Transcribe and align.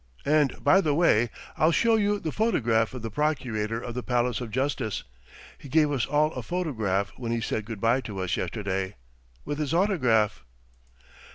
And, 0.25 0.63
by 0.63 0.81
the 0.81 0.95
way, 0.95 1.29
I'll 1.57 1.71
show 1.71 1.95
you 1.95 2.19
the 2.19 2.31
photograph 2.31 2.95
of 2.95 3.03
the 3.03 3.11
procurator 3.11 3.79
of 3.79 3.93
the 3.93 4.01
Palace 4.01 4.41
of 4.41 4.49
Justice. 4.49 5.03
He 5.59 5.69
gave 5.69 5.91
us 5.91 6.07
all 6.07 6.33
a 6.33 6.41
photograph 6.41 7.11
when 7.17 7.31
he 7.31 7.39
said 7.39 7.65
good 7.65 7.79
bye 7.79 8.01
to 8.01 8.17
us 8.21 8.35
yesterday, 8.35 8.95
with 9.45 9.59
his 9.59 9.75
autograph." 9.75 10.43